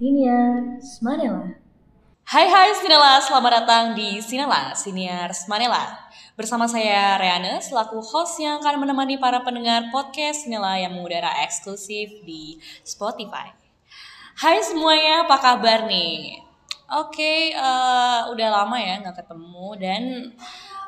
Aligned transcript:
Siniar 0.00 0.80
Manela. 1.04 1.60
Hai 2.24 2.48
hai 2.48 2.72
Sinela, 2.72 3.20
selamat 3.20 3.52
datang 3.60 3.84
di 3.92 4.16
Sinela, 4.24 4.72
Siniar 4.72 5.28
Manela. 5.44 6.08
Bersama 6.40 6.64
saya 6.64 7.20
Reane, 7.20 7.60
selaku 7.60 8.00
host 8.00 8.40
yang 8.40 8.64
akan 8.64 8.80
menemani 8.80 9.20
para 9.20 9.44
pendengar 9.44 9.92
podcast 9.92 10.48
Sinela 10.48 10.80
yang 10.80 10.96
mengudara 10.96 11.44
eksklusif 11.44 12.24
di 12.24 12.56
Spotify. 12.80 13.52
Hai 14.40 14.64
semuanya, 14.64 15.28
apa 15.28 15.36
kabar 15.36 15.84
nih? 15.84 16.48
Oke, 16.96 17.52
eh, 17.52 18.20
udah 18.24 18.48
lama 18.56 18.80
ya 18.80 19.04
nggak 19.04 19.20
ketemu 19.20 19.68
dan 19.76 20.02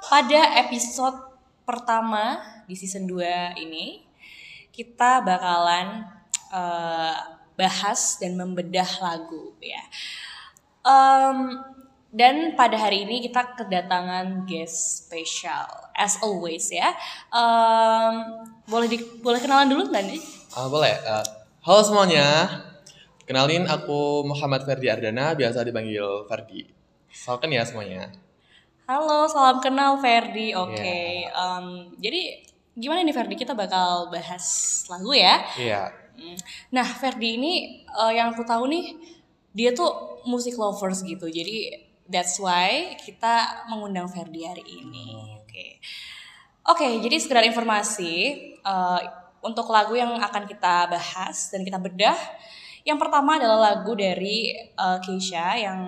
pada 0.08 0.56
episode 0.64 1.20
pertama 1.68 2.40
di 2.64 2.72
season 2.72 3.04
2 3.04 3.60
ini 3.60 4.08
kita 4.72 5.20
bakalan 5.20 6.00
eh, 6.48 7.41
bahas 7.56 8.18
dan 8.18 8.36
membedah 8.36 8.88
lagu 9.00 9.54
ya. 9.60 9.82
Um, 10.82 11.62
dan 12.12 12.52
pada 12.60 12.76
hari 12.76 13.08
ini 13.08 13.24
kita 13.24 13.56
kedatangan 13.56 14.44
guest 14.44 15.08
spesial 15.08 15.64
as 15.96 16.20
always 16.20 16.68
ya. 16.68 16.92
Um, 17.32 18.44
boleh 18.68 18.88
di, 18.90 18.98
boleh 19.24 19.40
kenalan 19.40 19.72
dulu 19.72 19.88
nggak 19.88 20.04
nih? 20.12 20.20
Ah, 20.52 20.68
boleh. 20.68 20.92
Eh, 20.92 21.24
halo 21.64 21.80
semuanya. 21.80 22.28
Kenalin 23.24 23.64
aku 23.64 24.28
Muhammad 24.28 24.68
Ferdi 24.68 24.92
Ardana, 24.92 25.32
biasa 25.32 25.64
dipanggil 25.64 26.28
Ferdi. 26.28 26.68
Salken 27.08 27.48
ya 27.48 27.64
semuanya. 27.64 28.12
Halo, 28.84 29.24
salam 29.30 29.62
kenal 29.64 29.96
Ferdi. 29.96 30.52
Oke. 30.52 31.24
Um, 31.32 31.96
jadi 31.96 32.44
gimana 32.76 33.00
nih 33.00 33.16
Ferdi? 33.16 33.40
Kita 33.40 33.56
bakal 33.56 34.12
bahas 34.12 34.44
lagu 34.92 35.16
ya. 35.16 35.48
Iya. 35.56 35.82
Hmm. 35.88 36.01
Nah, 36.72 36.86
Ferdi 36.86 37.38
ini 37.40 37.84
uh, 37.88 38.12
yang 38.12 38.32
aku 38.32 38.44
tahu 38.44 38.68
nih 38.68 38.96
dia 39.52 39.72
tuh 39.76 40.20
musik 40.24 40.56
lovers 40.56 41.04
gitu. 41.04 41.28
Jadi 41.28 41.72
that's 42.08 42.40
why 42.40 42.96
kita 43.00 43.66
mengundang 43.68 44.08
Ferdi 44.08 44.44
hari 44.44 44.64
ini. 44.66 45.16
Oke. 45.40 45.78
Oke, 46.62 46.86
jadi 47.02 47.18
sekedar 47.18 47.42
informasi 47.42 48.38
uh, 48.62 49.00
untuk 49.42 49.66
lagu 49.74 49.98
yang 49.98 50.14
akan 50.22 50.46
kita 50.46 50.86
bahas 50.86 51.50
dan 51.50 51.66
kita 51.66 51.76
bedah. 51.82 52.16
Yang 52.82 52.98
pertama 52.98 53.38
adalah 53.38 53.74
lagu 53.74 53.94
dari 53.94 54.54
uh, 54.78 54.98
Keisha 55.02 55.58
yang 55.58 55.80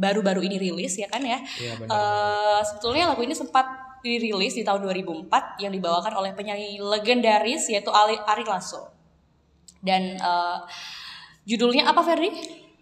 baru-baru 0.00 0.40
ini 0.46 0.56
rilis 0.56 0.96
ya 0.96 1.08
kan 1.12 1.20
ya. 1.20 1.38
Iya 1.60 1.72
benar. 1.76 1.92
Eh, 1.92 2.60
sebetulnya 2.64 3.12
lagu 3.12 3.20
ini 3.20 3.36
sempat 3.36 3.66
dirilis 4.00 4.56
di 4.56 4.64
tahun 4.64 4.80
2004 4.88 5.60
yang 5.60 5.72
dibawakan 5.76 6.12
oleh 6.16 6.32
penyanyi 6.32 6.80
legendaris 6.80 7.68
yaitu 7.68 7.92
Ari 7.92 8.44
Lasso. 8.48 8.88
Dan 9.80 10.16
eh, 10.16 10.58
judulnya 11.48 11.88
apa 11.88 12.00
Ferdi? 12.04 12.30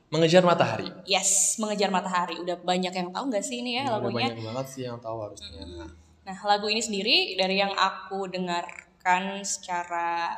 Mengejar 0.09 0.41
matahari. 0.41 0.89
Yes, 1.05 1.61
Mengejar 1.61 1.93
Matahari. 1.93 2.41
Udah 2.41 2.57
banyak 2.65 2.93
yang 2.97 3.13
tahu 3.13 3.29
nggak 3.29 3.45
sih 3.45 3.61
ini 3.61 3.77
ya 3.77 3.93
Udah 3.93 4.09
lagunya? 4.09 4.33
banyak 4.33 4.41
banget 4.41 4.67
sih 4.73 4.83
yang 4.89 4.97
tahu 5.05 5.21
harusnya. 5.21 5.69
Nah, 6.25 6.37
lagu 6.49 6.65
ini 6.69 6.81
sendiri 6.81 7.37
dari 7.37 7.61
yang 7.61 7.77
aku 7.77 8.25
dengarkan 8.29 9.45
secara 9.45 10.33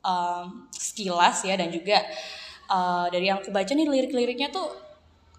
um, 0.00 0.64
sekilas 0.72 1.44
ya 1.44 1.60
dan 1.60 1.68
juga 1.68 2.00
uh, 2.72 3.08
dari 3.12 3.28
yang 3.28 3.40
aku 3.44 3.52
baca 3.52 3.68
nih 3.68 3.84
lirik-liriknya 3.84 4.48
tuh 4.48 4.72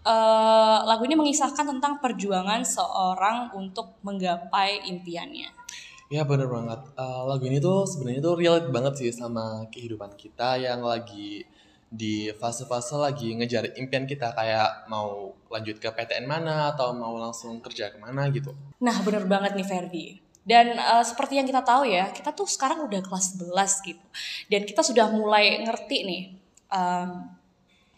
uh, 0.06 0.86
lagu 0.86 1.04
ini 1.10 1.18
mengisahkan 1.18 1.78
tentang 1.78 1.98
perjuangan 1.98 2.62
seorang 2.62 3.58
untuk 3.58 3.98
menggapai 4.06 4.86
impiannya. 4.86 5.63
Ya 6.14 6.22
bener 6.30 6.46
banget. 6.46 6.78
Eh, 6.94 7.22
lagu 7.26 7.42
ini 7.50 7.58
tuh 7.58 7.90
sebenarnya 7.90 8.22
tuh 8.22 8.38
relate 8.38 8.70
banget 8.70 8.94
sih 9.02 9.10
sama 9.10 9.66
kehidupan 9.74 10.14
kita 10.14 10.62
yang 10.62 10.86
lagi 10.86 11.42
di 11.90 12.30
fase-fase 12.38 12.94
lagi 13.02 13.34
ngejar 13.34 13.74
impian 13.82 14.06
kita 14.06 14.30
kayak 14.38 14.86
mau 14.94 15.34
lanjut 15.50 15.82
ke 15.82 15.90
PTN 15.90 16.30
mana 16.30 16.70
atau 16.74 16.94
mau 16.94 17.18
langsung 17.18 17.58
kerja 17.66 17.90
ke 17.90 17.98
mana 17.98 18.30
gitu. 18.30 18.54
Nah, 18.78 18.94
bener 19.02 19.26
banget 19.26 19.58
nih 19.58 19.66
Ferdi. 19.66 20.06
Dan 20.46 20.78
uh, 20.78 21.02
seperti 21.02 21.42
yang 21.42 21.50
kita 21.50 21.66
tahu 21.66 21.90
ya, 21.90 22.14
kita 22.14 22.30
tuh 22.30 22.46
sekarang 22.46 22.86
udah 22.86 23.02
kelas 23.02 23.42
11 23.42 23.90
gitu. 23.90 24.06
Dan 24.54 24.62
kita 24.70 24.86
sudah 24.86 25.10
mulai 25.10 25.66
ngerti 25.66 25.98
nih, 26.06 26.24
um, 26.70 27.26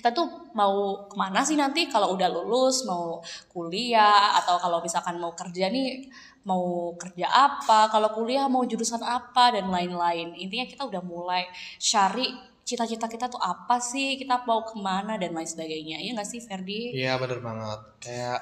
kita 0.06 0.22
tuh 0.22 0.54
mau 0.54 1.10
ke 1.10 1.18
mana 1.18 1.42
sih 1.42 1.58
nanti 1.58 1.90
kalau 1.90 2.14
udah 2.14 2.30
lulus, 2.30 2.86
mau 2.86 3.26
kuliah, 3.50 4.38
atau 4.38 4.62
kalau 4.62 4.78
misalkan 4.78 5.18
mau 5.18 5.34
kerja 5.34 5.66
nih, 5.74 6.06
mau 6.46 6.94
kerja 6.94 7.26
apa, 7.26 7.90
kalau 7.90 8.14
kuliah 8.14 8.46
mau 8.46 8.62
jurusan 8.70 9.02
apa, 9.02 9.58
dan 9.58 9.66
lain-lain. 9.66 10.38
Intinya 10.38 10.70
kita 10.70 10.86
udah 10.86 11.02
mulai 11.02 11.50
cari 11.82 12.38
cita-cita 12.62 13.10
kita 13.10 13.34
tuh 13.34 13.42
apa 13.42 13.82
sih, 13.82 14.14
kita 14.22 14.46
mau 14.46 14.62
ke 14.62 14.78
mana, 14.78 15.18
dan 15.18 15.34
lain 15.34 15.50
sebagainya. 15.50 15.98
Iya 15.98 16.22
nggak 16.22 16.30
sih 16.30 16.38
Ferdi? 16.38 16.94
Iya 16.94 17.18
bener 17.18 17.42
banget. 17.42 17.80
Kayak 17.98 18.40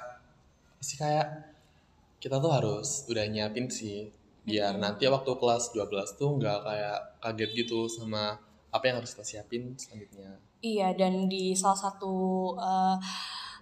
sih 0.84 1.00
kayak 1.00 1.48
kita 2.20 2.44
tuh 2.44 2.52
harus 2.52 3.08
udah 3.08 3.24
nyiapin 3.24 3.72
sih 3.72 4.12
biar 4.44 4.76
nanti 4.76 5.08
waktu 5.08 5.32
kelas 5.40 5.72
12 5.72 6.20
tuh 6.20 6.36
nggak 6.44 6.60
kayak 6.68 7.00
kaget 7.24 7.52
gitu 7.56 7.88
sama 7.88 8.36
apa 8.68 8.84
yang 8.84 9.00
harus 9.00 9.16
kita 9.16 9.24
siapin 9.24 9.80
selanjutnya. 9.80 10.44
Iya, 10.64 10.96
dan 10.96 11.28
di 11.28 11.52
salah 11.60 11.76
satu 11.76 12.16
eh, 12.56 12.96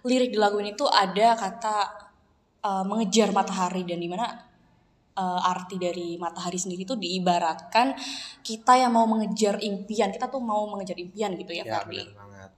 lirik 0.06 0.30
di 0.30 0.38
lagu 0.38 0.62
ini 0.62 0.78
tuh 0.78 0.86
ada 0.86 1.34
kata 1.34 1.76
eh, 2.62 2.84
mengejar 2.86 3.34
matahari 3.34 3.82
dan 3.82 3.98
di 3.98 4.06
mana 4.06 4.30
eh, 5.18 5.50
arti 5.50 5.82
dari 5.82 6.14
matahari 6.14 6.62
sendiri 6.62 6.86
tuh 6.86 7.02
diibaratkan 7.02 7.98
kita 8.46 8.86
yang 8.86 8.94
mau 8.94 9.10
mengejar 9.10 9.58
impian, 9.58 10.14
kita 10.14 10.30
tuh 10.30 10.38
mau 10.38 10.70
mengejar 10.70 10.94
impian 10.94 11.34
gitu 11.34 11.50
ya, 11.58 11.66
Ya 11.66 11.82
banget. 11.82 12.50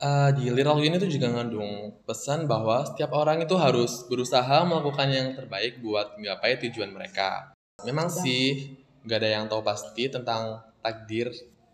Eh, 0.00 0.30
di 0.40 0.48
lirik 0.48 0.64
lagu 0.64 0.80
ini 0.80 0.96
tuh 0.96 1.12
juga 1.12 1.28
ngandung 1.28 1.92
pesan 2.08 2.48
bahwa 2.48 2.88
setiap 2.88 3.12
orang 3.12 3.44
itu 3.44 3.52
harus 3.60 4.08
berusaha 4.08 4.64
melakukan 4.64 5.12
yang 5.12 5.36
terbaik 5.36 5.84
buat 5.84 6.16
menggapai 6.16 6.56
tujuan 6.64 6.88
mereka. 6.88 7.52
Memang 7.84 8.08
sih 8.08 8.72
nggak 9.04 9.18
ada 9.20 9.30
yang 9.36 9.44
tahu 9.52 9.60
pasti 9.60 10.08
tentang 10.08 10.64
takdir 10.80 11.28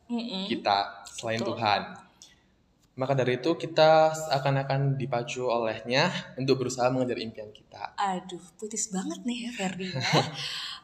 Mm-mm. 0.07 0.47
kita 0.47 1.07
selain 1.11 1.43
Betul. 1.43 1.59
Tuhan. 1.59 1.83
Maka 2.97 3.13
dari 3.13 3.37
itu 3.37 3.53
kita 3.61 4.09
seakan-akan 4.17 4.97
dipacu 4.97 5.45
olehnya 5.45 6.09
untuk 6.41 6.65
berusaha 6.65 6.89
mengejar 6.89 7.21
impian 7.21 7.53
kita. 7.53 7.93
Aduh, 8.01 8.41
puitis 8.57 8.89
banget 8.89 9.21
nih 9.29 9.39
ya 9.47 9.51
Ferdi 9.53 9.87
ya. 9.93 10.01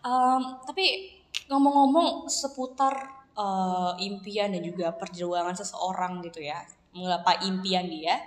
Em, 0.03 0.43
tapi 0.66 1.15
ngomong-ngomong 1.49 2.28
seputar 2.28 3.25
eh, 3.33 3.93
impian 4.05 4.53
dan 4.53 4.60
juga 4.60 4.93
perjuangan 4.93 5.56
seseorang 5.56 6.21
gitu 6.28 6.44
ya, 6.44 6.60
menggapai 6.93 7.49
impian 7.49 7.89
dia, 7.89 8.21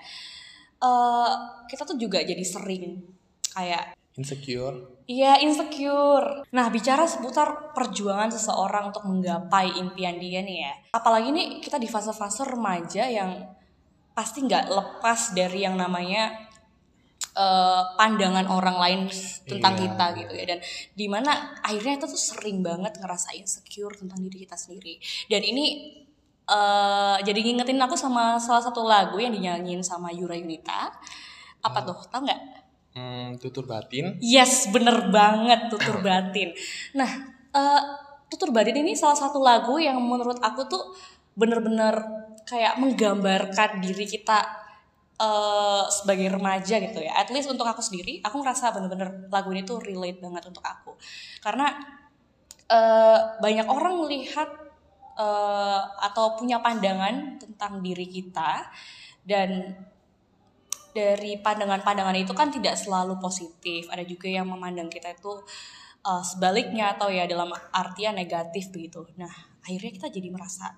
eh, 0.82 1.32
kita 1.70 1.86
tuh 1.86 2.00
juga 2.02 2.26
jadi 2.26 2.42
sering 2.42 3.06
kayak 3.54 3.94
Insecure. 4.16 5.04
Iya 5.06 5.44
insecure. 5.44 6.48
Nah 6.56 6.72
bicara 6.72 7.04
seputar 7.06 7.76
perjuangan 7.76 8.32
seseorang 8.32 8.90
untuk 8.90 9.04
menggapai 9.06 9.76
impian 9.76 10.16
dia 10.18 10.40
nih 10.42 10.58
ya. 10.66 10.74
Apalagi 10.96 11.30
nih 11.36 11.48
kita 11.60 11.76
di 11.78 11.86
fase-fase 11.86 12.48
remaja 12.48 13.06
yang 13.06 13.44
pasti 14.16 14.48
nggak 14.48 14.72
lepas 14.72 15.36
dari 15.36 15.68
yang 15.68 15.76
namanya 15.76 16.32
eh, 17.36 17.84
pandangan 18.00 18.48
orang 18.48 18.80
lain 18.80 19.00
tentang 19.44 19.76
Iya. 19.76 19.82
kita 19.84 20.06
gitu 20.24 20.34
ya. 20.40 20.46
Dan 20.56 20.60
di 20.96 21.06
mana 21.12 21.60
akhirnya 21.60 22.00
kita 22.00 22.08
tuh 22.08 22.18
sering 22.18 22.64
banget 22.64 22.96
ngerasa 22.96 23.36
insecure 23.36 23.94
tentang 24.00 24.24
diri 24.24 24.48
kita 24.48 24.56
sendiri. 24.56 24.96
Dan 25.28 25.44
ini 25.44 25.92
eh, 26.48 27.18
jadi 27.20 27.40
ngingetin 27.44 27.78
aku 27.84 28.00
sama 28.00 28.40
salah 28.40 28.64
satu 28.64 28.88
lagu 28.88 29.20
yang 29.20 29.36
dinyanyiin 29.36 29.84
sama 29.84 30.08
Yura 30.16 30.40
Yunita. 30.40 30.88
Apa 31.62 31.84
tuh? 31.84 32.00
Tahu 32.08 32.24
nggak? 32.24 32.65
Hmm, 32.96 33.36
tutur 33.36 33.68
batin. 33.68 34.16
Yes, 34.24 34.72
bener 34.72 35.12
banget 35.12 35.68
tutur 35.68 36.00
batin. 36.00 36.56
Nah, 36.96 37.12
eh, 37.52 37.82
tutur 38.32 38.56
batin 38.56 38.80
ini 38.80 38.96
salah 38.96 39.20
satu 39.20 39.44
lagu 39.44 39.76
yang 39.76 40.00
menurut 40.00 40.40
aku 40.40 40.64
tuh 40.72 40.96
bener-bener 41.36 41.92
kayak 42.48 42.80
menggambarkan 42.80 43.84
diri 43.84 44.08
kita 44.08 44.40
eh, 45.20 45.84
sebagai 45.92 46.40
remaja 46.40 46.80
gitu 46.80 47.04
ya. 47.04 47.20
At 47.20 47.28
least 47.36 47.52
untuk 47.52 47.68
aku 47.68 47.84
sendiri, 47.84 48.24
aku 48.24 48.40
ngerasa 48.40 48.72
bener-bener 48.72 49.28
lagu 49.28 49.52
ini 49.52 49.68
tuh 49.68 49.84
relate 49.84 50.24
banget 50.24 50.48
untuk 50.48 50.64
aku. 50.64 50.96
Karena 51.44 51.76
eh, 52.72 53.20
banyak 53.44 53.68
orang 53.68 54.08
melihat 54.08 54.48
eh, 55.20 55.82
atau 56.00 56.40
punya 56.40 56.64
pandangan 56.64 57.44
tentang 57.44 57.84
diri 57.84 58.08
kita 58.08 58.72
dan 59.28 59.76
dari 60.96 61.36
pandangan-pandangan 61.44 62.16
itu 62.16 62.32
kan 62.32 62.48
tidak 62.48 62.80
selalu 62.80 63.20
positif. 63.20 63.92
Ada 63.92 64.08
juga 64.08 64.32
yang 64.32 64.48
memandang 64.48 64.88
kita 64.88 65.12
itu 65.12 65.44
uh, 66.08 66.24
sebaliknya 66.24 66.96
atau 66.96 67.12
ya 67.12 67.28
dalam 67.28 67.52
artian 67.76 68.16
negatif 68.16 68.72
begitu. 68.72 69.04
Nah, 69.20 69.60
akhirnya 69.60 69.92
kita 69.92 70.08
jadi 70.08 70.32
merasa 70.32 70.72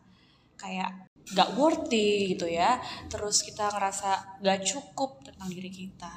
kayak 0.58 1.14
gak 1.38 1.54
worthy 1.54 2.34
gitu 2.34 2.50
ya. 2.50 2.82
Terus 3.06 3.46
kita 3.46 3.70
ngerasa 3.70 4.42
gak 4.42 4.60
cukup 4.66 5.22
tentang 5.22 5.54
diri 5.54 5.70
kita. 5.70 6.10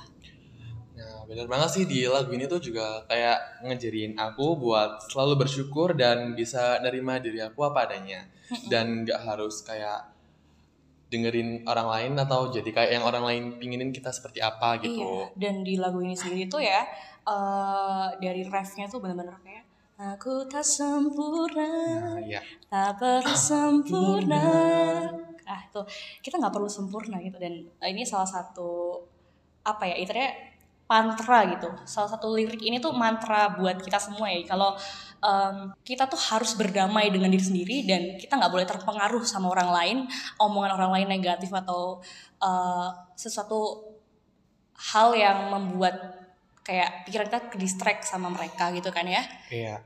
Nah, 0.97 1.25
bener 1.29 1.45
banget 1.49 1.69
sih 1.81 1.85
di 1.85 2.09
lagu 2.09 2.33
ini 2.33 2.49
tuh 2.49 2.61
juga 2.61 3.05
kayak 3.05 3.65
ngejarin 3.69 4.17
aku 4.17 4.57
buat 4.57 5.05
selalu 5.13 5.45
bersyukur 5.45 5.93
dan 5.93 6.33
bisa 6.33 6.81
nerima 6.81 7.21
diri 7.21 7.45
aku 7.45 7.69
apa 7.69 7.85
adanya. 7.85 8.25
Dan 8.69 9.07
nggak 9.07 9.21
harus 9.29 9.63
kayak 9.63 10.20
dengerin 11.11 11.67
orang 11.67 11.91
lain 11.91 12.13
atau 12.17 12.49
jadi 12.49 12.71
kayak 12.71 12.91
yang 12.95 13.05
orang 13.05 13.25
lain 13.27 13.45
pinginin 13.59 13.91
kita 13.91 14.15
seperti 14.15 14.39
apa 14.39 14.79
gitu. 14.79 15.03
Iya, 15.03 15.35
dan 15.35 15.67
di 15.67 15.75
lagu 15.75 15.99
ini 15.99 16.15
sendiri 16.15 16.47
tuh 16.47 16.63
ya 16.63 16.87
eh 17.27 18.07
dari 18.23 18.47
refnya 18.47 18.87
tuh 18.87 19.03
bener-bener 19.03 19.35
kayak 19.43 19.65
aku 20.01 20.49
tak 20.49 20.65
sempurna, 20.65 21.69
Nah, 22.17 22.17
ya. 22.25 22.41
tak 22.73 22.97
perlu 22.97 23.37
sempurna. 23.37 24.41
Ah 25.45 25.61
tuh 25.69 25.85
kita 26.23 26.39
nggak 26.39 26.55
perlu 26.55 26.71
sempurna 26.71 27.19
gitu 27.21 27.37
dan 27.37 27.53
ini 27.85 28.07
salah 28.07 28.25
satu 28.25 29.03
apa 29.61 29.85
ya 29.85 30.01
ibaratnya 30.01 30.31
mantra 30.91 31.47
gitu. 31.55 31.71
Salah 31.87 32.11
satu 32.11 32.35
lirik 32.35 32.59
ini 32.67 32.83
tuh 32.83 32.91
mantra 32.91 33.55
buat 33.55 33.79
kita 33.79 34.03
semua 34.03 34.27
ya. 34.27 34.43
Kalau 34.43 34.75
em, 35.23 35.71
kita 35.87 36.11
tuh 36.11 36.19
harus 36.19 36.59
berdamai 36.59 37.15
dengan 37.15 37.31
diri 37.31 37.45
sendiri 37.47 37.87
dan 37.87 38.19
kita 38.19 38.35
nggak 38.35 38.51
boleh 38.51 38.67
terpengaruh 38.67 39.23
sama 39.23 39.55
orang 39.55 39.71
lain, 39.71 39.99
omongan 40.43 40.75
orang 40.75 40.91
lain 40.99 41.09
negatif 41.15 41.55
atau 41.55 42.03
eh, 42.43 42.89
sesuatu 43.15 43.87
hal 44.91 45.15
yang 45.15 45.55
membuat 45.55 45.95
kayak 46.67 47.07
pikiran 47.07 47.31
kita 47.31 47.39
distract 47.55 48.03
sama 48.03 48.27
mereka 48.27 48.75
gitu 48.75 48.91
kan 48.91 49.07
ya. 49.07 49.23
Iya. 49.47 49.77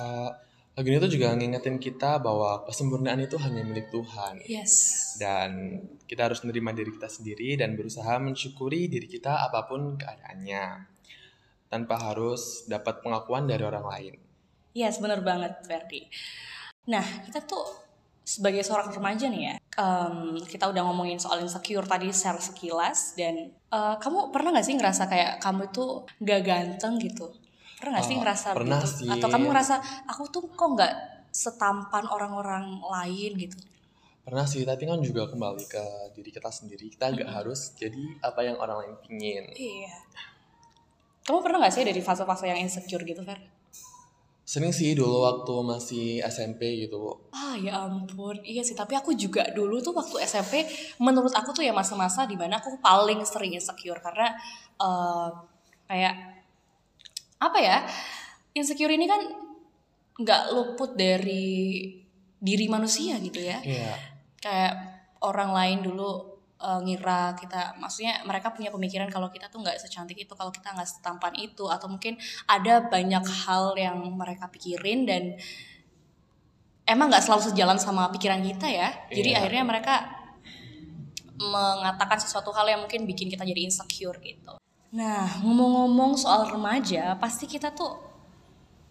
Eh, 0.00 0.30
lagu 0.74 0.90
ini 0.90 0.98
tuh 0.98 1.12
juga 1.14 1.30
ngingetin 1.38 1.78
kita 1.78 2.18
bahwa 2.18 2.66
kesempurnaan 2.66 3.22
itu 3.22 3.38
hanya 3.38 3.62
milik 3.62 3.94
Tuhan. 3.94 4.42
Yes. 4.42 5.14
Dan 5.22 5.78
kita 6.10 6.26
harus 6.26 6.42
menerima 6.42 6.74
diri 6.74 6.90
kita 6.98 7.06
sendiri 7.06 7.54
dan 7.54 7.78
berusaha 7.78 8.18
mensyukuri 8.18 8.90
diri 8.90 9.06
kita 9.06 9.46
apa 9.46 9.70
pun 9.70 9.94
keadaannya. 9.94 10.90
Tanpa 11.70 12.10
harus 12.10 12.66
dapat 12.66 13.06
pengakuan 13.06 13.46
dari 13.46 13.62
orang 13.62 13.86
lain. 13.86 14.14
Yes, 14.74 14.98
bener 14.98 15.22
banget 15.22 15.62
Ferdi. 15.62 16.10
Nah, 16.90 17.06
kita 17.22 17.46
tuh 17.46 17.62
sebagai 18.26 18.66
seorang 18.66 18.90
remaja 18.90 19.30
nih 19.30 19.42
ya, 19.46 19.54
em, 19.78 20.40
kita 20.42 20.66
udah 20.74 20.82
ngomongin 20.90 21.22
soal 21.22 21.38
insecure 21.38 21.86
tadi 21.86 22.10
secara 22.10 22.40
sekilas 22.42 23.14
dan 23.14 23.52
eh, 23.52 23.94
kamu 24.02 24.34
pernah 24.34 24.58
gak 24.58 24.66
sih 24.66 24.74
ngerasa 24.74 25.06
kayak 25.06 25.32
kamu 25.38 25.70
tuh 25.70 26.08
gak 26.18 26.42
ganteng 26.42 26.98
gitu? 26.98 27.30
Pernah 27.84 28.00
gak 28.00 28.08
sih 28.08 28.16
Eh, 28.16 28.20
ngerasa 28.24 28.46
pernah 28.56 28.80
begitu? 28.80 28.96
sih. 29.04 29.08
Atau 29.12 29.28
kamu 29.28 29.44
ngerasa 29.52 29.74
aku 30.08 30.22
tuh 30.32 30.42
kok 30.50 30.68
nggak 30.72 30.92
setampan 31.28 32.04
orang-orang 32.08 32.80
lain 32.80 33.32
gitu? 33.36 33.56
Pernah 34.24 34.48
sih, 34.48 34.64
tapi 34.64 34.88
kan 34.88 35.04
juga 35.04 35.28
kembali 35.28 35.68
ke 35.68 35.84
diri 36.16 36.32
kita 36.32 36.48
sendiri. 36.48 36.88
Kita 36.88 37.12
nggak 37.12 37.28
harus 37.28 37.76
jadi 37.76 38.00
apa 38.24 38.40
yang 38.40 38.56
orang 38.56 38.88
lain 38.88 38.94
pingin. 39.04 39.44
Iya. 39.52 39.92
Kamu 41.24 41.40
pernah 41.40 41.60
gak 41.60 41.72
sih 41.72 41.84
dari 41.84 42.00
fase-fase 42.00 42.44
yang 42.44 42.56
insecure 42.56 43.00
gitu, 43.00 43.20
Fer? 43.20 43.40
Sering 44.44 44.76
sih 44.76 44.92
dulu 44.92 45.24
waktu 45.24 45.54
masih 45.64 46.06
SMP 46.20 46.84
gitu. 46.84 47.16
Ah 47.32 47.56
ya 47.56 47.88
ampun, 47.88 48.36
iya 48.44 48.60
sih. 48.60 48.76
Tapi 48.76 48.92
aku 48.92 49.16
juga 49.16 49.48
dulu 49.56 49.80
tuh 49.80 49.96
waktu 49.96 50.20
SMP, 50.20 50.68
menurut 51.00 51.32
aku 51.32 51.56
tuh 51.56 51.64
ya 51.64 51.72
masa-masa 51.72 52.28
di 52.28 52.36
mana 52.36 52.60
aku 52.60 52.76
paling 52.76 53.24
sering 53.24 53.56
insecure 53.56 53.96
karena 54.04 54.36
eh 54.76 55.28
kayak 55.88 56.14
apa 57.50 57.58
ya? 57.60 57.78
Insecure 58.56 58.94
ini 58.94 59.04
kan 59.04 59.20
nggak 60.14 60.42
luput 60.54 60.94
dari 60.94 61.90
diri 62.38 62.66
manusia 62.68 63.18
gitu 63.20 63.40
ya. 63.40 63.58
Iya. 63.60 63.94
Kayak 64.38 64.72
orang 65.24 65.50
lain 65.52 65.78
dulu 65.84 66.36
eh, 66.60 66.80
ngira 66.84 67.34
kita, 67.36 67.76
maksudnya 67.76 68.24
mereka 68.24 68.52
punya 68.54 68.72
pemikiran 68.72 69.10
kalau 69.12 69.28
kita 69.28 69.52
tuh 69.52 69.60
nggak 69.60 69.76
secantik 69.80 70.16
itu, 70.16 70.32
kalau 70.32 70.48
kita 70.48 70.72
nggak 70.72 70.88
setampan 70.88 71.34
itu, 71.36 71.68
atau 71.68 71.90
mungkin 71.90 72.16
ada 72.48 72.84
banyak 72.88 73.24
hal 73.44 73.76
yang 73.76 74.00
mereka 74.16 74.48
pikirin 74.48 75.04
dan 75.04 75.36
emang 76.84 77.08
nggak 77.12 77.24
selalu 77.24 77.52
sejalan 77.52 77.76
sama 77.80 78.08
pikiran 78.12 78.40
kita 78.44 78.68
ya. 78.68 78.88
Jadi 79.12 79.34
Iya. 79.34 79.38
akhirnya 79.44 79.64
mereka 79.64 79.94
mengatakan 81.34 82.20
sesuatu 82.22 82.54
hal 82.54 82.70
yang 82.70 82.80
mungkin 82.86 83.04
bikin 83.08 83.26
kita 83.26 83.42
jadi 83.42 83.60
insecure 83.66 84.20
gitu. 84.22 84.54
Nah, 84.94 85.42
ngomong-ngomong 85.42 86.14
soal 86.14 86.54
remaja, 86.54 87.18
pasti 87.18 87.50
kita 87.50 87.74
tuh 87.74 87.98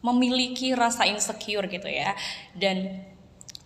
memiliki 0.04 0.76
rasa 0.76 1.08
insecure 1.08 1.64
gitu 1.72 1.88
ya. 1.88 2.12
Dan 2.52 3.08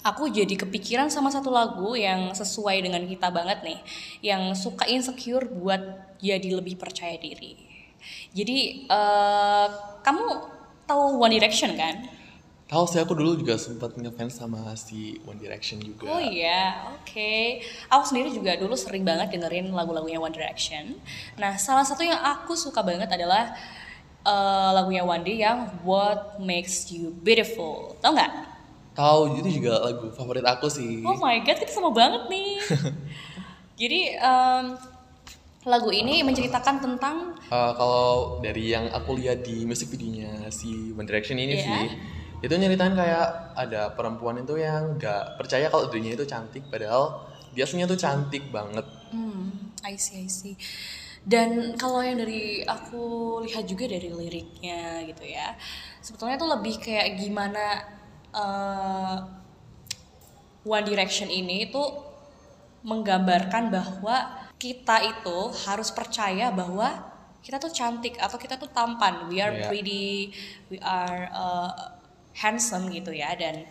aku 0.06 0.30
jadi 0.30 0.54
kepikiran 0.54 1.10
sama 1.10 1.34
satu 1.34 1.50
lagu 1.50 1.98
yang 1.98 2.30
sesuai 2.38 2.86
dengan 2.86 3.02
kita 3.10 3.34
banget 3.34 3.66
nih, 3.66 3.80
yang 4.22 4.54
suka 4.54 4.86
insecure 4.86 5.50
buat 5.50 5.82
jadi 6.22 6.62
lebih 6.62 6.78
percaya 6.78 7.18
diri. 7.18 7.58
Jadi 8.38 8.86
eh, 8.86 9.68
kamu 10.06 10.26
tahu 10.86 11.18
One 11.18 11.34
Direction 11.34 11.74
kan? 11.74 12.17
Tahu 12.68 12.84
sih 12.84 13.00
aku 13.00 13.16
dulu 13.16 13.40
juga 13.40 13.56
sempat 13.56 13.96
ngefans 13.96 14.44
sama 14.44 14.60
si 14.76 15.16
One 15.24 15.40
Direction 15.40 15.80
juga. 15.80 16.04
Oh 16.12 16.20
iya, 16.20 16.84
oke. 16.92 17.64
Aku 17.88 18.04
sendiri 18.04 18.28
juga 18.36 18.60
dulu 18.60 18.76
sering 18.76 19.08
banget 19.08 19.32
dengerin 19.32 19.72
lagu-lagunya 19.72 20.20
One 20.20 20.36
Direction. 20.36 21.00
Nah, 21.40 21.56
salah 21.56 21.88
satu 21.88 22.04
yang 22.04 22.20
aku 22.20 22.60
suka 22.60 22.84
banget 22.84 23.08
adalah 23.08 23.56
eh, 24.28 24.70
lagunya 24.76 25.08
Day 25.24 25.40
yang 25.40 25.72
What 25.88 26.44
Makes 26.44 26.92
You 26.92 27.16
Beautiful. 27.24 27.96
Tau 28.04 28.12
nggak? 28.12 28.60
Tahu 29.00 29.40
itu 29.40 29.64
juga 29.64 29.80
lagu 29.80 30.12
favorit 30.12 30.44
aku 30.44 30.68
sih. 30.68 31.08
Oh 31.08 31.16
my 31.16 31.40
god, 31.48 31.64
kita 31.64 31.72
sama 31.72 31.96
banget 31.96 32.28
nih. 32.28 32.60
Jadi 33.80 34.00
em, 34.18 34.64
lagu 35.64 35.88
ini 35.94 36.20
menceritakan 36.26 36.76
tentang 36.84 37.16
Eh, 37.48 37.72
kalau 37.80 38.42
dari 38.44 38.76
yang 38.76 38.92
aku 38.92 39.16
lihat 39.16 39.46
di 39.48 39.64
musik 39.64 39.88
videonya 39.88 40.52
si 40.52 40.92
One 40.92 41.08
Direction 41.08 41.40
ini 41.40 41.56
Iya. 41.56 41.64
sih, 41.64 41.86
itu 42.38 42.54
nyeritain 42.54 42.94
kayak 42.94 43.58
ada 43.58 43.90
perempuan 43.98 44.38
itu 44.38 44.62
yang 44.62 44.96
nggak 45.02 45.42
percaya 45.42 45.74
kalau 45.74 45.90
dirinya 45.90 46.14
itu 46.14 46.26
cantik, 46.30 46.70
padahal 46.70 47.26
dia 47.54 47.66
aslinya 47.66 47.90
tuh 47.90 47.98
cantik 47.98 48.54
banget. 48.54 48.86
Hmm, 49.10 49.74
I 49.82 49.98
see, 49.98 50.26
I 50.26 50.30
see. 50.30 50.54
Dan 51.28 51.76
kalau 51.76 52.00
yang 52.00 52.22
dari 52.22 52.62
aku 52.64 53.42
lihat 53.44 53.68
juga 53.68 53.90
dari 53.90 54.08
liriknya 54.08 55.04
gitu 55.10 55.28
ya, 55.28 55.58
sebetulnya 56.00 56.38
tuh 56.40 56.50
lebih 56.56 56.78
kayak 56.80 57.18
gimana 57.20 57.66
eh, 58.32 59.18
One 60.64 60.86
Direction 60.86 61.28
ini 61.28 61.68
tuh 61.68 62.06
menggambarkan 62.86 63.74
bahwa 63.74 64.48
kita 64.56 65.04
itu 65.04 65.38
harus 65.68 65.90
percaya 65.92 66.54
bahwa 66.54 67.04
kita 67.44 67.60
tuh 67.60 67.72
cantik 67.72 68.16
atau 68.20 68.36
kita 68.36 68.56
tuh 68.60 68.68
tampan, 68.72 69.28
we 69.32 69.40
are 69.40 69.56
Iya. 69.56 69.68
pretty, 69.68 70.32
we 70.68 70.78
are 70.84 71.32
uh, 71.32 71.97
handsome 72.38 72.94
gitu 72.94 73.10
ya 73.12 73.34
dan 73.34 73.66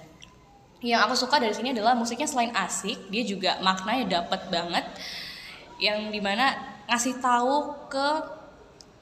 yang 0.84 1.06
aku 1.08 1.16
suka 1.16 1.40
dari 1.40 1.54
sini 1.56 1.72
adalah 1.72 1.96
musiknya 1.96 2.28
selain 2.28 2.52
asik 2.52 3.08
dia 3.08 3.22
juga 3.24 3.56
maknanya 3.64 4.20
dapat 4.20 4.50
banget 4.52 4.84
yang 5.80 6.12
di 6.12 6.20
mana 6.20 6.52
ngasih 6.90 7.18
tahu 7.22 7.88
ke 7.88 8.06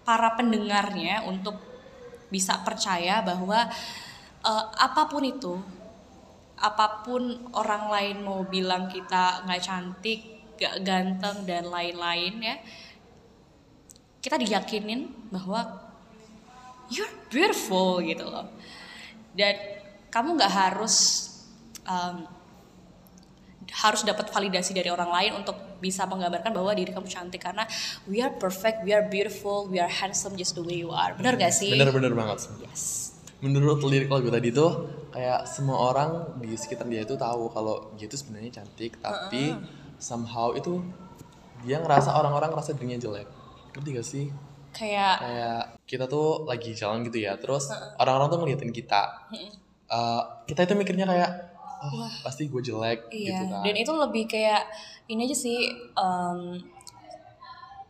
para 0.04 0.37
pendengarnya 0.37 1.25
untuk 1.26 1.56
bisa 2.28 2.61
percaya 2.62 3.25
bahwa 3.25 3.66
eh, 4.44 4.64
apa 4.78 5.02
pun 5.09 5.23
itu 5.25 5.54
apa 6.61 7.02
pun 7.02 7.50
orang 7.52 7.90
lain 7.90 8.16
mau 8.23 8.47
bilang 8.47 8.87
kita 8.87 9.42
nggak 9.44 9.62
cantik 9.64 10.21
gak 10.54 10.87
ganteng 10.87 11.42
dan 11.42 11.66
lain-lain 11.66 12.35
ya 12.38 12.56
kita 14.23 14.38
diyakinin 14.38 15.11
bahwa 15.35 15.66
you're 16.88 17.11
beautiful 17.28 17.99
gitu 17.99 18.23
loh 18.23 18.47
dan 19.34 19.54
kamu 20.10 20.38
nggak 20.38 20.52
harus 20.52 21.28
um, 21.84 22.26
harus 23.74 24.06
dapat 24.06 24.30
validasi 24.30 24.70
dari 24.70 24.88
orang 24.92 25.10
lain 25.10 25.32
untuk 25.42 25.56
bisa 25.82 26.06
menggambarkan 26.06 26.54
bahwa 26.54 26.70
diri 26.72 26.94
kamu 26.94 27.10
cantik 27.10 27.42
karena 27.42 27.66
we 28.06 28.22
are 28.22 28.30
perfect, 28.30 28.86
we 28.86 28.94
are 28.94 29.04
beautiful, 29.04 29.66
we 29.66 29.82
are 29.82 29.90
handsome 29.90 30.38
just 30.38 30.54
the 30.54 30.62
way 30.62 30.78
you 30.78 30.94
are. 30.94 31.12
Benar 31.18 31.34
gak 31.34 31.50
sih? 31.50 31.74
Bener-bener 31.74 32.14
banget. 32.14 32.46
Yes. 32.62 33.12
Menurut 33.42 33.82
lirik 33.84 34.08
lagu 34.08 34.30
tadi 34.30 34.54
tuh 34.54 34.88
kayak 35.12 35.44
semua 35.44 35.92
orang 35.92 36.40
di 36.40 36.54
sekitar 36.56 36.88
dia 36.88 37.04
itu 37.04 37.18
tahu 37.18 37.52
kalau 37.52 37.92
dia 37.98 38.06
itu 38.08 38.16
sebenarnya 38.16 38.62
cantik, 38.62 38.96
tapi 39.02 39.52
somehow 40.00 40.54
itu 40.56 40.80
dia 41.66 41.82
ngerasa 41.82 42.14
orang-orang 42.14 42.54
ngerasa 42.54 42.72
dirinya 42.78 42.96
jelek. 43.00 43.28
Ngerti 43.74 43.88
gak 43.90 44.06
sih? 44.06 44.24
Kayak 44.75 45.14
Kayak 45.23 45.61
kita 45.87 46.04
tuh 46.04 46.43
lagi 46.45 46.75
jalan 46.75 47.07
gitu 47.07 47.23
ya, 47.23 47.38
terus 47.38 47.71
orang-orang 47.97 48.28
tuh 48.28 48.38
ngeliatin 48.43 48.75
kita. 48.75 49.02
Eh, 49.87 50.23
kita 50.50 50.66
itu 50.66 50.75
mikirnya 50.75 51.07
kayak, 51.07 51.31
oh 51.87 52.11
pasti 52.21 52.50
gue 52.50 52.59
jelek 52.59 53.09
iya. 53.14 53.38
gitu 53.38 53.45
kan. 53.54 53.62
Dan 53.62 53.75
itu 53.78 53.93
lebih 53.95 54.25
kayak 54.26 54.66
ini 55.07 55.28
aja 55.28 55.37
sih 55.37 55.59
um, 55.95 56.59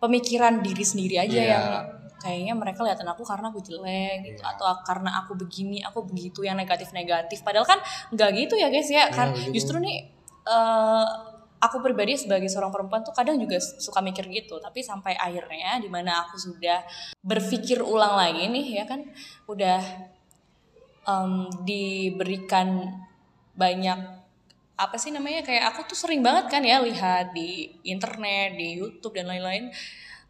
pemikiran 0.02 0.60
diri 0.60 0.84
sendiri 0.84 1.16
aja 1.16 1.32
Iya. 1.32 1.48
yang 1.48 1.66
kayaknya 2.20 2.54
mereka 2.56 2.80
liatin 2.84 3.04
aku 3.06 3.20
karena 3.20 3.52
aku 3.52 3.60
jelek 3.60 4.16
gitu 4.24 4.42
Iya. 4.42 4.52
atau 4.56 4.66
karena 4.84 5.10
aku 5.22 5.36
begini, 5.36 5.80
aku 5.80 6.04
begitu 6.04 6.44
yang 6.44 6.56
negatif-negatif. 6.56 7.40
Padahal 7.40 7.64
kan 7.64 7.78
nggak 8.12 8.30
gitu 8.36 8.54
ya 8.56 8.68
guys 8.68 8.88
ya. 8.88 9.08
Iya, 9.08 9.14
Kan 9.14 9.28
begitu. 9.32 9.60
justru 9.60 9.76
nih 9.80 10.08
eh, 10.44 11.06
aku 11.64 11.80
pribadi 11.80 12.20
sebagai 12.20 12.52
seorang 12.52 12.68
perempuan 12.68 13.00
tuh 13.00 13.16
kadang 13.16 13.40
juga 13.40 13.56
suka 13.60 14.04
mikir 14.04 14.28
gitu. 14.28 14.60
Tapi 14.60 14.84
sampai 14.84 15.16
akhirnya 15.16 15.80
di 15.80 15.88
mana 15.88 16.28
aku 16.28 16.36
sudah 16.36 16.84
berpikir 17.24 17.80
ulang 17.80 18.14
lagi 18.20 18.44
nih 18.52 18.66
ya 18.82 18.84
kan 18.84 19.00
udah 19.48 19.80
em, 21.08 21.32
diberikan 21.64 23.00
banyak 23.56 24.24
apa 24.74 24.96
sih 24.98 25.14
namanya 25.14 25.46
kayak 25.46 25.70
aku 25.70 25.86
tuh 25.86 25.98
sering 25.98 26.18
banget 26.18 26.50
kan 26.50 26.62
ya 26.66 26.82
lihat 26.82 27.30
di 27.30 27.78
internet, 27.86 28.58
di 28.58 28.82
YouTube 28.82 29.14
dan 29.14 29.30
lain-lain 29.30 29.70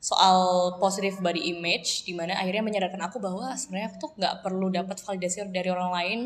soal 0.04 0.76
positive 0.76 1.16
body 1.24 1.48
image 1.56 2.04
di 2.04 2.12
mana 2.12 2.36
akhirnya 2.36 2.60
menyadarkan 2.60 3.08
aku 3.08 3.24
bahwa 3.24 3.56
sebenarnya 3.56 3.88
aku 3.88 3.96
tuh 4.04 4.10
nggak 4.20 4.34
perlu 4.44 4.68
dapat 4.68 5.00
validasi 5.00 5.48
dari 5.48 5.72
orang 5.72 5.90
lain 5.96 6.20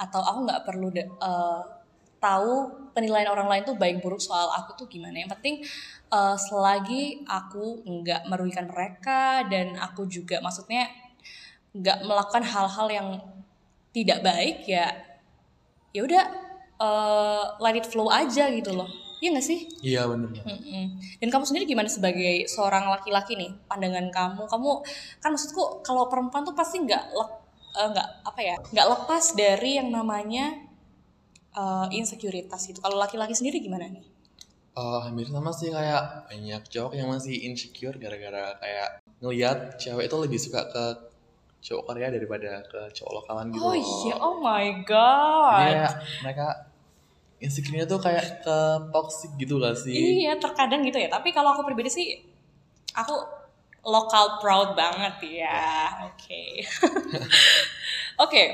atau 0.00 0.24
aku 0.24 0.38
nggak 0.48 0.60
perlu 0.64 0.88
uh, 1.20 1.77
tahu 2.18 2.70
penilaian 2.94 3.30
orang 3.30 3.46
lain 3.46 3.62
tuh 3.62 3.78
baik 3.78 4.02
buruk 4.02 4.18
soal 4.18 4.50
aku 4.50 4.74
tuh 4.74 4.86
gimana 4.90 5.22
yang 5.22 5.30
penting 5.30 5.62
uh, 6.10 6.34
selagi 6.34 7.22
aku 7.26 7.86
nggak 7.86 8.26
merugikan 8.26 8.66
mereka 8.66 9.46
dan 9.46 9.78
aku 9.78 10.06
juga 10.10 10.42
maksudnya 10.42 10.90
nggak 11.74 12.02
melakukan 12.02 12.42
hal-hal 12.42 12.86
yang 12.90 13.08
tidak 13.94 14.22
baik 14.26 14.66
ya 14.66 14.90
ya 15.94 16.00
udah 16.04 16.24
uh, 16.82 17.44
let 17.62 17.78
it 17.78 17.86
flow 17.86 18.10
aja 18.10 18.50
gitu 18.50 18.74
loh 18.74 18.90
Iya 19.18 19.34
gak 19.34 19.46
sih? 19.50 19.60
Iya 19.82 20.06
benar. 20.06 20.30
Dan 21.18 21.28
kamu 21.34 21.42
sendiri 21.42 21.66
gimana 21.66 21.90
sebagai 21.90 22.46
seorang 22.46 22.86
laki-laki 22.86 23.34
nih 23.34 23.50
pandangan 23.66 24.14
kamu? 24.14 24.46
Kamu 24.46 24.70
kan 25.18 25.34
maksudku 25.34 25.82
kalau 25.82 26.06
perempuan 26.06 26.46
tuh 26.46 26.54
pasti 26.54 26.78
nggak 26.78 27.02
nggak 27.78 28.08
uh, 28.14 28.26
apa 28.30 28.40
ya 28.42 28.54
nggak 28.58 28.86
lepas 28.94 29.34
dari 29.34 29.78
yang 29.78 29.90
namanya 29.90 30.67
uh, 31.58 31.86
insekuritas 31.90 32.70
itu. 32.70 32.78
Kalau 32.78 32.94
laki-laki 32.94 33.34
sendiri 33.34 33.58
gimana 33.58 33.90
nih? 33.90 34.06
Uh, 34.78 35.02
hampir 35.02 35.26
sama 35.26 35.50
sih 35.50 35.74
kayak 35.74 36.30
banyak 36.30 36.62
cowok 36.70 36.94
yang 36.94 37.10
masih 37.10 37.34
insecure 37.50 37.98
gara-gara 37.98 38.54
kayak 38.62 39.02
ngelihat 39.18 39.74
cewek 39.74 40.06
itu 40.06 40.16
lebih 40.22 40.38
suka 40.38 40.70
ke 40.70 40.84
cowok 41.58 41.82
Korea 41.90 42.14
daripada 42.14 42.62
ke 42.62 42.80
cowok 42.94 43.12
lokalan 43.18 43.50
gitu. 43.50 43.66
Oh 43.66 43.74
iya, 43.74 44.14
oh 44.22 44.38
my 44.38 44.86
god. 44.86 45.58
Jadi 45.58 45.74
kayak 45.74 45.94
mereka 46.22 46.48
insecure-nya 47.42 47.86
tuh 47.90 47.98
kayak 47.98 48.46
ke 48.46 48.58
toxic 48.94 49.30
gitu 49.34 49.58
gak 49.58 49.74
sih? 49.74 50.22
Iya, 50.22 50.38
terkadang 50.38 50.86
gitu 50.86 51.02
ya. 51.02 51.10
Tapi 51.10 51.34
kalau 51.34 51.58
aku 51.58 51.66
pribadi 51.66 51.90
sih, 51.90 52.06
aku 52.94 53.14
lokal 53.82 54.38
proud 54.38 54.78
banget 54.78 55.42
ya. 55.42 55.90
Oke. 56.06 56.62
Oke. 58.24 58.44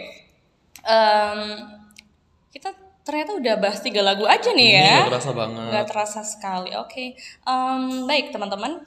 kita 2.54 2.70
ternyata 3.04 3.36
udah 3.36 3.54
bahas 3.60 3.84
tiga 3.84 4.00
lagu 4.00 4.24
aja 4.24 4.50
nih 4.56 4.70
ya. 4.80 5.06
Gak 5.06 5.12
terasa 5.12 5.30
banget. 5.36 5.68
Gak 5.70 5.86
terasa 5.92 6.20
sekali. 6.24 6.70
Oke. 6.74 6.88
Okay. 6.88 7.08
Um, 7.44 8.08
baik 8.08 8.32
teman-teman 8.32 8.80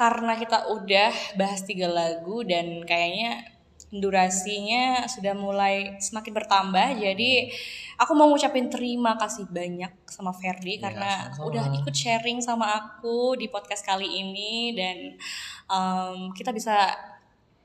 karena 0.00 0.32
kita 0.40 0.72
udah 0.72 1.12
bahas 1.36 1.60
tiga 1.68 1.84
lagu 1.84 2.40
dan 2.46 2.80
kayaknya 2.88 3.44
durasinya 3.90 5.04
sudah 5.10 5.34
mulai 5.34 5.98
semakin 5.98 6.30
bertambah 6.30 6.88
jadi 7.02 7.50
aku 7.98 8.14
mau 8.14 8.30
ngucapin 8.30 8.70
terima 8.70 9.18
kasih 9.18 9.50
banyak 9.50 9.90
sama 10.06 10.30
Ferdi 10.30 10.78
ya, 10.78 10.88
karena 10.88 11.12
-sama. 11.34 11.50
udah 11.50 11.64
ikut 11.74 11.92
sharing 11.92 12.38
sama 12.38 12.70
aku 12.70 13.34
di 13.34 13.50
podcast 13.50 13.82
kali 13.82 14.06
ini 14.06 14.72
dan 14.78 14.96
um, 15.66 16.30
kita 16.30 16.54
bisa 16.54 16.94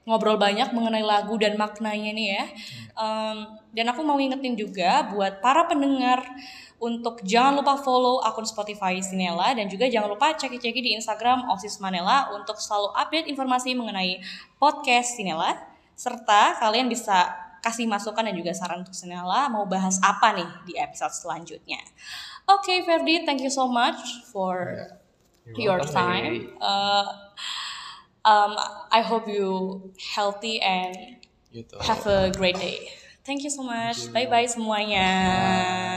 ngobrol 0.06 0.38
banyak 0.38 0.70
mengenai 0.70 1.02
lagu 1.02 1.34
dan 1.36 1.58
maknanya 1.58 2.14
nih 2.14 2.28
ya. 2.38 2.46
Um, 2.94 3.38
dan 3.74 3.90
aku 3.90 4.06
mau 4.06 4.22
ingetin 4.22 4.54
juga 4.54 5.10
buat 5.10 5.42
para 5.42 5.66
pendengar 5.66 6.22
untuk 6.78 7.26
jangan 7.26 7.58
lupa 7.58 7.82
follow 7.82 8.22
akun 8.22 8.46
Spotify 8.46 9.02
Sinela 9.02 9.58
dan 9.58 9.66
juga 9.66 9.90
jangan 9.90 10.14
lupa 10.14 10.38
cek-cek 10.38 10.78
di 10.78 10.94
Instagram 10.94 11.50
Osis 11.50 11.82
Manela 11.82 12.30
untuk 12.38 12.62
selalu 12.62 12.94
update 12.94 13.28
informasi 13.28 13.74
mengenai 13.74 14.22
podcast 14.62 15.18
Sinela. 15.18 15.58
Serta 15.98 16.62
kalian 16.62 16.86
bisa 16.86 17.34
kasih 17.66 17.90
masukan 17.90 18.22
dan 18.30 18.36
juga 18.38 18.54
saran 18.54 18.86
untuk 18.86 18.94
Sinela 18.94 19.50
mau 19.50 19.66
bahas 19.66 19.98
apa 20.06 20.38
nih 20.38 20.50
di 20.70 20.74
episode 20.78 21.18
selanjutnya. 21.18 21.82
Oke, 22.46 22.78
okay, 22.78 22.78
Ferdi, 22.86 23.26
thank 23.26 23.42
you 23.42 23.50
so 23.50 23.66
much 23.66 23.98
for 24.30 24.70
You're 25.58 25.82
your 25.82 25.82
time. 25.82 26.54
Uh, 26.62 27.10
um, 28.26 28.58
I 28.92 29.02
hope 29.02 29.28
you 29.28 29.94
healthy 30.16 30.62
and 30.62 30.98
have 31.82 32.06
a 32.08 32.32
great 32.36 32.56
day. 32.56 32.90
Thank 33.24 33.44
you 33.44 33.50
so 33.50 33.64
much. 33.64 34.12
Bye 34.14 34.28
bye 34.28 34.46
semuanya. 34.46 35.06
Bye. 35.06 35.95